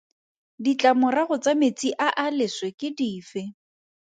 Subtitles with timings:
[0.63, 3.43] Ditlamorago tsa metsi a a leswe ke dife?